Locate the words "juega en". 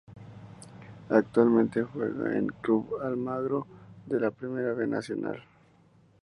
1.83-2.47